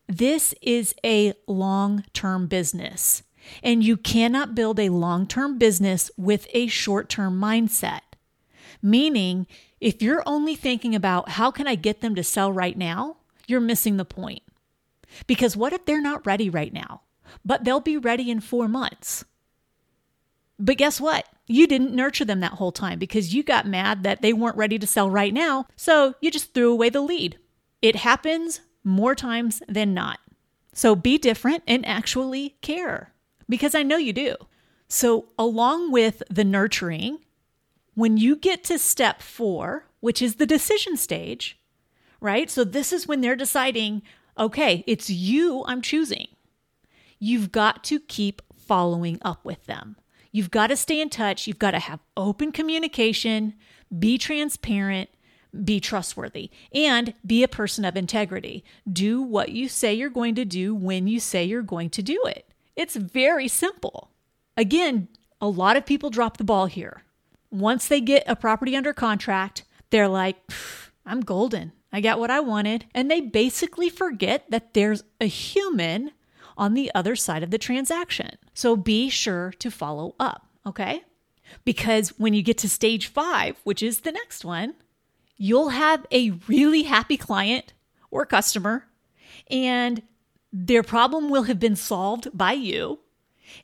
This 0.07 0.53
is 0.61 0.95
a 1.03 1.33
long 1.47 2.05
term 2.13 2.47
business, 2.47 3.23
and 3.63 3.83
you 3.83 3.97
cannot 3.97 4.55
build 4.55 4.79
a 4.79 4.89
long 4.89 5.27
term 5.27 5.57
business 5.57 6.09
with 6.15 6.47
a 6.53 6.67
short 6.67 7.09
term 7.09 7.39
mindset. 7.39 8.01
Meaning, 8.81 9.47
if 9.81 10.01
you're 10.01 10.23
only 10.25 10.55
thinking 10.55 10.95
about 10.95 11.29
how 11.29 11.51
can 11.51 11.67
I 11.67 11.75
get 11.75 12.01
them 12.01 12.15
to 12.15 12.23
sell 12.23 12.51
right 12.53 12.77
now, 12.77 13.17
you're 13.47 13.59
missing 13.59 13.97
the 13.97 14.05
point. 14.05 14.43
Because 15.25 15.57
what 15.57 15.73
if 15.73 15.85
they're 15.85 16.01
not 16.01 16.25
ready 16.25 16.49
right 16.49 16.73
now, 16.73 17.01
but 17.43 17.63
they'll 17.63 17.79
be 17.79 17.97
ready 17.97 18.29
in 18.29 18.39
four 18.39 18.67
months? 18.67 19.25
But 20.59 20.77
guess 20.77 20.99
what? 20.99 21.27
You 21.45 21.67
didn't 21.67 21.93
nurture 21.93 22.25
them 22.25 22.39
that 22.41 22.53
whole 22.53 22.71
time 22.71 22.99
because 22.99 23.33
you 23.33 23.43
got 23.43 23.67
mad 23.67 24.03
that 24.03 24.21
they 24.21 24.33
weren't 24.33 24.57
ready 24.57 24.77
to 24.79 24.87
sell 24.87 25.09
right 25.09 25.33
now, 25.33 25.67
so 25.75 26.15
you 26.19 26.31
just 26.31 26.53
threw 26.53 26.71
away 26.71 26.89
the 26.89 27.01
lead. 27.01 27.37
It 27.81 27.97
happens 27.97 28.61
more 28.83 29.15
times 29.15 29.61
than 29.67 29.93
not. 29.93 30.19
So 30.73 30.95
be 30.95 31.17
different 31.17 31.63
and 31.67 31.85
actually 31.85 32.57
care 32.61 33.13
because 33.49 33.75
I 33.75 33.83
know 33.83 33.97
you 33.97 34.13
do. 34.13 34.35
So, 34.87 35.27
along 35.37 35.91
with 35.91 36.23
the 36.29 36.45
nurturing, 36.45 37.19
when 37.93 38.15
you 38.15 38.35
get 38.35 38.63
to 38.65 38.79
step 38.79 39.21
four, 39.21 39.85
which 39.99 40.21
is 40.21 40.35
the 40.35 40.45
decision 40.45 40.95
stage, 40.95 41.59
right? 42.21 42.49
So, 42.49 42.63
this 42.63 42.93
is 42.93 43.07
when 43.07 43.19
they're 43.19 43.35
deciding, 43.35 44.01
okay, 44.37 44.85
it's 44.87 45.09
you 45.09 45.65
I'm 45.67 45.81
choosing. 45.81 46.27
You've 47.19 47.51
got 47.51 47.83
to 47.85 47.99
keep 47.99 48.41
following 48.55 49.19
up 49.23 49.43
with 49.43 49.65
them. 49.65 49.97
You've 50.31 50.51
got 50.51 50.67
to 50.67 50.75
stay 50.75 51.01
in 51.01 51.09
touch. 51.09 51.47
You've 51.47 51.59
got 51.59 51.71
to 51.71 51.79
have 51.79 51.99
open 52.15 52.51
communication, 52.51 53.53
be 53.97 54.17
transparent, 54.17 55.09
be 55.63 55.79
trustworthy, 55.79 56.49
and 56.73 57.13
be 57.25 57.43
a 57.43 57.47
person 57.47 57.85
of 57.85 57.95
integrity. 57.95 58.63
Do 58.91 59.21
what 59.21 59.49
you 59.49 59.69
say 59.69 59.93
you're 59.93 60.09
going 60.09 60.35
to 60.35 60.45
do 60.45 60.75
when 60.75 61.07
you 61.07 61.19
say 61.19 61.43
you're 61.43 61.61
going 61.61 61.89
to 61.91 62.01
do 62.01 62.21
it. 62.25 62.53
It's 62.75 62.95
very 62.95 63.47
simple. 63.47 64.11
Again, 64.55 65.07
a 65.41 65.47
lot 65.47 65.77
of 65.77 65.85
people 65.85 66.09
drop 66.09 66.37
the 66.37 66.43
ball 66.43 66.65
here. 66.67 67.03
Once 67.49 67.87
they 67.87 68.01
get 68.01 68.23
a 68.27 68.35
property 68.35 68.75
under 68.75 68.93
contract, 68.93 69.63
they're 69.89 70.07
like, 70.07 70.37
I'm 71.05 71.21
golden. 71.21 71.71
I 71.91 72.01
got 72.01 72.19
what 72.19 72.29
I 72.29 72.41
wanted. 72.41 72.85
And 72.93 73.09
they 73.09 73.21
basically 73.21 73.89
forget 73.89 74.45
that 74.49 74.73
there's 74.73 75.03
a 75.21 75.25
human 75.25 76.11
on 76.57 76.73
the 76.73 76.91
other 76.93 77.15
side 77.15 77.43
of 77.43 77.51
the 77.51 77.57
transaction. 77.57 78.37
So 78.53 78.75
be 78.75 79.09
sure 79.09 79.53
to 79.59 79.71
follow 79.71 80.15
up, 80.19 80.47
okay? 80.65 81.03
Because 81.63 82.09
when 82.19 82.33
you 82.33 82.41
get 82.41 82.57
to 82.59 82.69
stage 82.69 83.07
five, 83.07 83.57
which 83.63 83.81
is 83.81 84.01
the 84.01 84.11
next 84.11 84.43
one, 84.43 84.73
you'll 85.37 85.69
have 85.69 86.05
a 86.11 86.31
really 86.47 86.83
happy 86.83 87.17
client 87.17 87.73
or 88.11 88.25
customer, 88.25 88.85
and 89.49 90.01
their 90.51 90.83
problem 90.83 91.29
will 91.29 91.43
have 91.43 91.59
been 91.59 91.75
solved 91.75 92.29
by 92.33 92.53
you. 92.53 92.99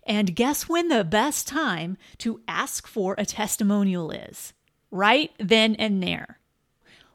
And 0.05 0.35
guess 0.35 0.69
when 0.69 0.87
the 0.87 1.03
best 1.03 1.47
time 1.47 1.97
to 2.19 2.41
ask 2.47 2.87
for 2.87 3.15
a 3.17 3.25
testimonial 3.25 4.11
is? 4.11 4.53
Right 4.91 5.31
then 5.39 5.75
and 5.75 6.01
there. 6.01 6.39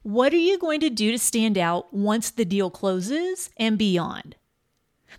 What 0.03 0.33
are 0.33 0.37
you 0.37 0.59
going 0.59 0.81
to 0.81 0.91
do 0.91 1.11
to 1.11 1.19
stand 1.19 1.57
out 1.57 1.93
once 1.93 2.31
the 2.31 2.45
deal 2.45 2.71
closes 2.71 3.51
and 3.57 3.79
beyond? 3.79 4.37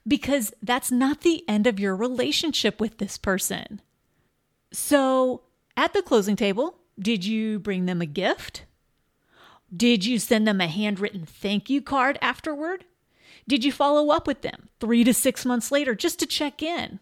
Because 0.08 0.54
that's 0.62 0.92
not 0.92 1.22
the 1.22 1.44
end 1.48 1.68
of 1.68 1.80
your 1.80 1.96
relationship 1.96 2.80
with 2.80 2.98
this 2.98 3.18
person. 3.18 3.82
So, 4.72 5.44
at 5.76 5.94
the 5.94 6.02
closing 6.02 6.36
table, 6.36 6.76
did 7.00 7.26
you 7.26 7.60
bring 7.60 7.86
them 7.86 8.02
a 8.02 8.06
gift? 8.06 8.66
Did 9.76 10.06
you 10.06 10.20
send 10.20 10.48
them 10.48 10.62
a 10.62 10.68
handwritten 10.68 11.26
thank 11.26 11.70
you 11.70 11.82
card 11.82 12.18
afterward? 12.22 12.86
Did 13.48 13.64
you 13.64 13.72
follow 13.72 14.12
up 14.12 14.28
with 14.28 14.42
them 14.42 14.70
three 14.80 15.04
to 15.04 15.14
six 15.14 15.46
months 15.46 15.72
later 15.72 15.96
just 15.96 16.20
to 16.20 16.26
check 16.26 16.62
in? 16.62 17.00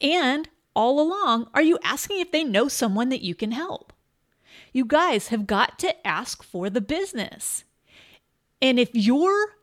And 0.00 0.48
all 0.74 1.00
along, 1.00 1.48
are 1.54 1.62
you 1.62 1.78
asking 1.84 2.20
if 2.20 2.32
they 2.32 2.44
know 2.44 2.68
someone 2.68 3.08
that 3.10 3.22
you 3.22 3.34
can 3.34 3.52
help? 3.52 3.92
You 4.72 4.84
guys 4.84 5.28
have 5.28 5.46
got 5.46 5.78
to 5.80 6.06
ask 6.06 6.42
for 6.42 6.70
the 6.70 6.80
business. 6.80 7.64
And 8.60 8.80
if 8.80 8.90
you're 8.92 9.56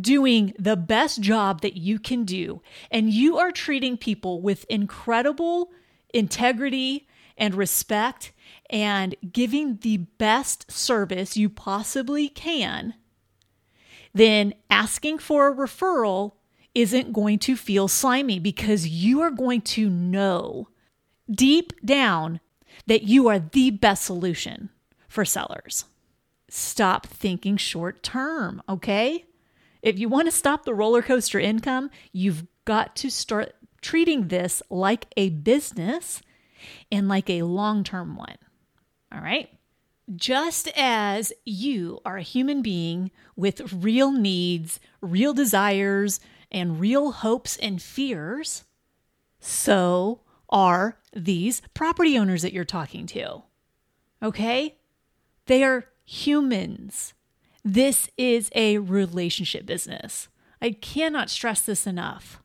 doing 0.00 0.54
the 0.58 0.76
best 0.76 1.20
job 1.20 1.60
that 1.60 1.76
you 1.76 1.98
can 1.98 2.24
do, 2.24 2.62
and 2.90 3.10
you 3.10 3.36
are 3.36 3.52
treating 3.52 3.96
people 3.96 4.40
with 4.40 4.64
incredible 4.68 5.70
integrity 6.14 7.06
and 7.36 7.54
respect 7.54 8.32
and 8.70 9.14
giving 9.32 9.76
the 9.78 9.98
best 9.98 10.70
service 10.70 11.36
you 11.36 11.48
possibly 11.48 12.28
can, 12.28 12.94
then 14.14 14.54
asking 14.70 15.18
for 15.18 15.48
a 15.48 15.54
referral 15.54 16.32
isn't 16.74 17.12
going 17.12 17.38
to 17.38 17.56
feel 17.56 17.88
slimy 17.88 18.38
because 18.38 18.88
you 18.88 19.20
are 19.20 19.30
going 19.30 19.60
to 19.60 19.90
know 19.90 20.68
deep 21.30 21.72
down 21.84 22.40
that 22.86 23.02
you 23.02 23.28
are 23.28 23.38
the 23.38 23.70
best 23.70 24.04
solution 24.04 24.70
for 25.08 25.24
sellers. 25.24 25.84
Stop 26.48 27.06
thinking 27.06 27.56
short 27.56 28.02
term, 28.02 28.62
okay? 28.68 29.26
If 29.82 29.98
you 29.98 30.08
want 30.08 30.26
to 30.26 30.32
stop 30.32 30.64
the 30.64 30.74
roller 30.74 31.02
coaster 31.02 31.40
income, 31.40 31.90
you've 32.12 32.46
got 32.64 32.94
to 32.96 33.10
start 33.10 33.54
treating 33.80 34.28
this 34.28 34.62
like 34.70 35.06
a 35.16 35.30
business 35.30 36.22
and 36.90 37.08
like 37.08 37.28
a 37.28 37.42
long 37.42 37.82
term 37.84 38.16
one. 38.16 38.36
All 39.12 39.20
right. 39.20 39.50
Just 40.14 40.68
as 40.76 41.32
you 41.44 42.00
are 42.04 42.16
a 42.16 42.22
human 42.22 42.62
being 42.62 43.10
with 43.36 43.72
real 43.72 44.12
needs, 44.12 44.80
real 45.00 45.34
desires, 45.34 46.20
and 46.50 46.78
real 46.80 47.12
hopes 47.12 47.56
and 47.56 47.80
fears, 47.80 48.64
so 49.40 50.20
are 50.48 50.98
these 51.14 51.62
property 51.72 52.18
owners 52.18 52.42
that 52.42 52.52
you're 52.52 52.64
talking 52.64 53.06
to. 53.06 53.42
Okay? 54.22 54.76
They 55.46 55.64
are 55.64 55.86
humans. 56.04 57.14
This 57.64 58.08
is 58.16 58.50
a 58.54 58.78
relationship 58.78 59.66
business. 59.66 60.28
I 60.60 60.70
cannot 60.70 61.30
stress 61.30 61.60
this 61.60 61.86
enough. 61.86 62.42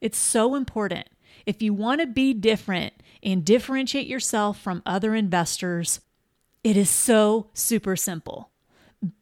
It's 0.00 0.18
so 0.18 0.54
important. 0.54 1.08
If 1.44 1.62
you 1.62 1.74
want 1.74 2.00
to 2.00 2.06
be 2.06 2.32
different 2.34 2.94
and 3.22 3.44
differentiate 3.44 4.06
yourself 4.06 4.60
from 4.60 4.82
other 4.86 5.14
investors, 5.14 6.00
it 6.64 6.76
is 6.76 6.90
so 6.90 7.50
super 7.54 7.96
simple. 7.96 8.50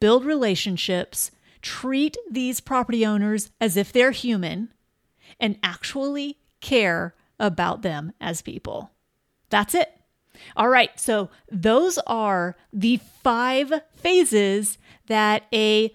Build 0.01 0.25
relationships, 0.25 1.31
treat 1.61 2.17
these 2.31 2.61
property 2.61 3.05
owners 3.05 3.51
as 3.61 3.77
if 3.77 3.93
they're 3.93 4.13
human, 4.13 4.73
and 5.41 5.59
actually 5.63 6.39
care 6.61 7.15
about 7.39 7.83
them 7.83 8.13
as 8.21 8.43
people. 8.43 8.93
That's 9.51 9.75
it. 9.75 9.91
All 10.57 10.69
right, 10.69 10.99
so 10.99 11.31
those 11.51 11.99
are 12.07 12.57
the 12.73 13.01
five 13.23 13.73
phases 13.95 14.79
that 15.07 15.45
a 15.53 15.95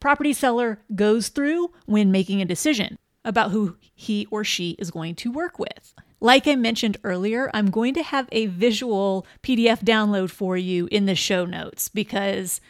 property 0.00 0.32
seller 0.32 0.80
goes 0.94 1.28
through 1.28 1.72
when 1.86 2.12
making 2.12 2.42
a 2.42 2.46
decision 2.46 2.98
about 3.24 3.50
who 3.50 3.76
he 3.94 4.26
or 4.30 4.44
she 4.44 4.72
is 4.72 4.90
going 4.90 5.14
to 5.14 5.32
work 5.32 5.58
with. 5.58 5.94
Like 6.20 6.46
I 6.46 6.56
mentioned 6.56 6.98
earlier, 7.04 7.50
I'm 7.54 7.70
going 7.70 7.94
to 7.94 8.02
have 8.02 8.28
a 8.32 8.46
visual 8.46 9.26
PDF 9.42 9.82
download 9.82 10.30
for 10.30 10.56
you 10.56 10.88
in 10.90 11.06
the 11.06 11.14
show 11.14 11.44
notes 11.44 11.88
because, 11.88 12.60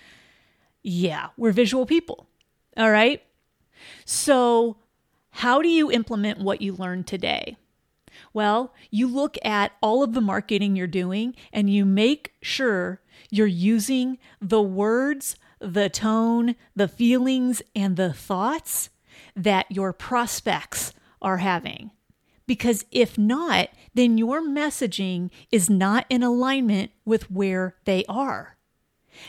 yeah, 0.82 1.28
we're 1.36 1.52
visual 1.52 1.86
people. 1.86 2.26
All 2.76 2.90
right. 2.90 3.22
So, 4.04 4.76
how 5.30 5.62
do 5.62 5.68
you 5.68 5.90
implement 5.90 6.40
what 6.40 6.62
you 6.62 6.72
learned 6.72 7.06
today? 7.06 7.56
Well, 8.32 8.74
you 8.90 9.06
look 9.06 9.36
at 9.44 9.72
all 9.80 10.02
of 10.02 10.14
the 10.14 10.20
marketing 10.20 10.76
you're 10.76 10.86
doing 10.86 11.34
and 11.52 11.70
you 11.70 11.84
make 11.84 12.34
sure 12.40 13.00
you're 13.30 13.46
using 13.46 14.18
the 14.40 14.62
words, 14.62 15.36
the 15.58 15.88
tone, 15.88 16.56
the 16.74 16.88
feelings, 16.88 17.62
and 17.74 17.96
the 17.96 18.12
thoughts 18.12 18.90
that 19.36 19.70
your 19.70 19.92
prospects 19.92 20.92
are 21.22 21.38
having. 21.38 21.90
Because 22.46 22.84
if 22.90 23.16
not, 23.16 23.70
then 23.94 24.18
your 24.18 24.42
messaging 24.42 25.30
is 25.50 25.70
not 25.70 26.04
in 26.10 26.22
alignment 26.22 26.90
with 27.04 27.30
where 27.30 27.76
they 27.84 28.04
are. 28.08 28.56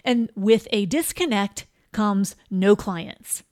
And 0.03 0.29
with 0.35 0.67
a 0.71 0.85
disconnect 0.85 1.65
comes 1.91 2.35
no 2.49 2.75
clients 2.75 3.43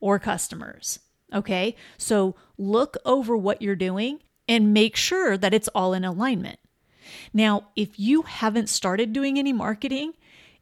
or 0.00 0.18
customers. 0.18 0.98
Okay, 1.32 1.76
so 1.96 2.34
look 2.58 2.96
over 3.04 3.36
what 3.36 3.62
you're 3.62 3.76
doing 3.76 4.18
and 4.52 4.74
make 4.74 4.96
sure 4.96 5.38
that 5.38 5.54
it's 5.54 5.68
all 5.68 5.94
in 5.94 6.04
alignment. 6.04 6.58
Now, 7.32 7.68
if 7.74 7.98
you 7.98 8.20
haven't 8.20 8.68
started 8.68 9.14
doing 9.14 9.38
any 9.38 9.50
marketing 9.50 10.12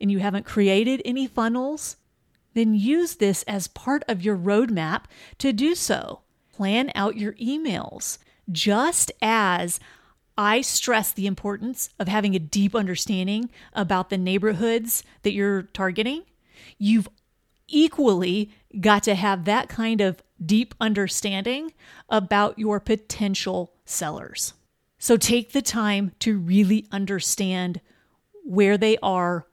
and 0.00 0.12
you 0.12 0.20
haven't 0.20 0.46
created 0.46 1.02
any 1.04 1.26
funnels, 1.26 1.96
then 2.54 2.76
use 2.76 3.16
this 3.16 3.42
as 3.48 3.66
part 3.66 4.04
of 4.06 4.22
your 4.22 4.36
roadmap 4.36 5.06
to 5.38 5.52
do 5.52 5.74
so. 5.74 6.20
Plan 6.52 6.92
out 6.94 7.16
your 7.16 7.32
emails 7.32 8.18
just 8.52 9.10
as 9.20 9.80
I 10.38 10.60
stress 10.60 11.10
the 11.10 11.26
importance 11.26 11.90
of 11.98 12.06
having 12.06 12.36
a 12.36 12.38
deep 12.38 12.76
understanding 12.76 13.50
about 13.72 14.08
the 14.08 14.18
neighborhoods 14.18 15.02
that 15.22 15.32
you're 15.32 15.62
targeting. 15.62 16.22
You've 16.78 17.08
equally 17.66 18.52
got 18.80 19.02
to 19.02 19.16
have 19.16 19.46
that 19.46 19.68
kind 19.68 20.00
of 20.00 20.22
deep 20.44 20.74
understanding 20.80 21.72
about 22.08 22.58
your 22.58 22.80
potential 22.80 23.72
sellers. 23.84 24.54
So 24.98 25.16
take 25.16 25.52
the 25.52 25.62
time 25.62 26.12
to 26.20 26.38
really 26.38 26.86
understand 26.92 27.80
where 28.44 28.76
they 28.76 28.98
are, 29.02 29.46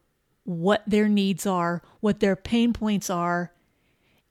what 0.44 0.84
their 0.88 1.08
needs 1.08 1.46
are, 1.46 1.82
what 2.00 2.20
their 2.20 2.36
pain 2.36 2.74
points 2.74 3.10
are, 3.10 3.54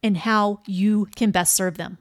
and 0.03 0.17
how 0.17 0.61
you 0.67 1.07
can 1.17 1.31
best 1.31 1.55
serve 1.55 1.77
them. 1.77 1.99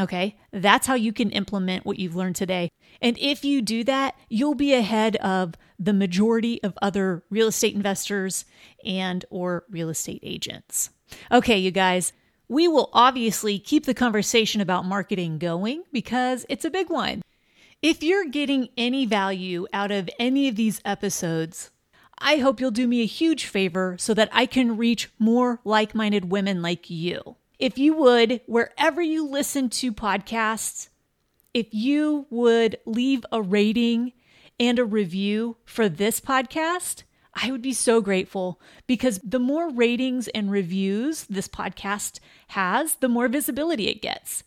Okay, 0.00 0.36
that's 0.52 0.86
how 0.86 0.94
you 0.94 1.12
can 1.12 1.30
implement 1.30 1.84
what 1.84 1.98
you've 1.98 2.14
learned 2.14 2.36
today. 2.36 2.70
And 3.02 3.18
if 3.18 3.44
you 3.44 3.60
do 3.60 3.82
that, 3.84 4.14
you'll 4.28 4.54
be 4.54 4.72
ahead 4.72 5.16
of 5.16 5.54
the 5.78 5.92
majority 5.92 6.62
of 6.62 6.78
other 6.80 7.24
real 7.30 7.48
estate 7.48 7.74
investors 7.74 8.44
and 8.84 9.24
or 9.28 9.64
real 9.70 9.88
estate 9.88 10.20
agents. 10.22 10.90
Okay, 11.32 11.58
you 11.58 11.70
guys, 11.70 12.12
we 12.48 12.66
will 12.66 12.90
obviously 12.92 13.58
keep 13.58 13.86
the 13.86 13.94
conversation 13.94 14.60
about 14.60 14.84
marketing 14.84 15.38
going 15.38 15.84
because 15.92 16.46
it's 16.48 16.64
a 16.64 16.70
big 16.70 16.90
one. 16.90 17.22
If 17.82 18.02
you're 18.02 18.26
getting 18.26 18.68
any 18.76 19.06
value 19.06 19.66
out 19.72 19.90
of 19.90 20.10
any 20.18 20.48
of 20.48 20.56
these 20.56 20.80
episodes, 20.84 21.70
I 22.18 22.36
hope 22.36 22.60
you'll 22.60 22.70
do 22.72 22.88
me 22.88 23.02
a 23.02 23.06
huge 23.06 23.46
favor 23.46 23.96
so 23.98 24.14
that 24.14 24.30
I 24.32 24.46
can 24.46 24.76
reach 24.76 25.10
more 25.18 25.60
like 25.64 25.94
minded 25.94 26.30
women 26.32 26.62
like 26.62 26.90
you 26.90 27.36
if 27.58 27.76
you 27.76 27.94
would, 27.94 28.40
wherever 28.46 29.02
you 29.02 29.26
listen 29.26 29.68
to 29.68 29.92
podcasts, 29.92 30.88
if 31.52 31.66
you 31.72 32.26
would 32.30 32.78
leave 32.86 33.24
a 33.32 33.42
rating 33.42 34.12
and 34.60 34.78
a 34.78 34.84
review 34.84 35.56
for 35.64 35.88
this 35.88 36.20
podcast, 36.20 37.02
I 37.40 37.52
would 37.52 37.62
be 37.62 37.72
so 37.72 38.00
grateful 38.00 38.60
because 38.86 39.20
the 39.22 39.38
more 39.38 39.70
ratings 39.70 40.26
and 40.28 40.50
reviews 40.50 41.24
this 41.26 41.46
podcast 41.46 42.18
has, 42.48 42.96
the 42.96 43.08
more 43.08 43.28
visibility 43.28 43.88
it 43.88 44.02
gets. 44.02 44.42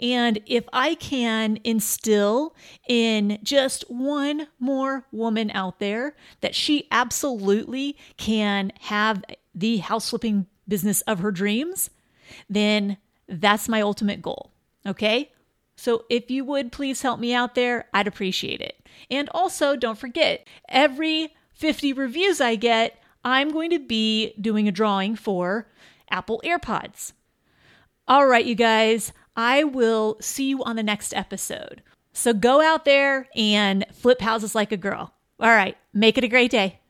And 0.00 0.40
if 0.46 0.64
I 0.72 0.96
can 0.96 1.58
instill 1.62 2.56
in 2.88 3.38
just 3.44 3.84
one 3.88 4.48
more 4.58 5.06
woman 5.12 5.52
out 5.52 5.78
there 5.78 6.16
that 6.40 6.56
she 6.56 6.88
absolutely 6.90 7.96
can 8.16 8.72
have 8.80 9.22
the 9.54 9.78
house 9.78 10.10
flipping 10.10 10.46
business 10.66 11.02
of 11.02 11.20
her 11.20 11.30
dreams, 11.30 11.90
then 12.50 12.96
that's 13.28 13.68
my 13.68 13.80
ultimate 13.80 14.20
goal. 14.20 14.50
Okay? 14.84 15.30
So 15.76 16.04
if 16.10 16.30
you 16.30 16.44
would 16.44 16.72
please 16.72 17.02
help 17.02 17.20
me 17.20 17.34
out 17.34 17.54
there, 17.54 17.86
I'd 17.94 18.08
appreciate 18.08 18.60
it. 18.60 18.76
And 19.10 19.28
also, 19.30 19.76
don't 19.76 19.98
forget, 19.98 20.46
every 20.68 21.34
50 21.62 21.92
reviews 21.92 22.40
I 22.40 22.56
get, 22.56 23.00
I'm 23.24 23.52
going 23.52 23.70
to 23.70 23.78
be 23.78 24.34
doing 24.40 24.66
a 24.66 24.72
drawing 24.72 25.14
for 25.14 25.68
Apple 26.10 26.42
AirPods. 26.44 27.12
All 28.08 28.26
right, 28.26 28.44
you 28.44 28.56
guys, 28.56 29.12
I 29.36 29.62
will 29.62 30.16
see 30.20 30.48
you 30.48 30.64
on 30.64 30.74
the 30.74 30.82
next 30.82 31.14
episode. 31.14 31.80
So 32.12 32.32
go 32.32 32.60
out 32.60 32.84
there 32.84 33.28
and 33.36 33.86
flip 33.92 34.20
houses 34.20 34.56
like 34.56 34.72
a 34.72 34.76
girl. 34.76 35.14
All 35.38 35.54
right, 35.54 35.76
make 35.94 36.18
it 36.18 36.24
a 36.24 36.28
great 36.28 36.50
day. 36.50 36.80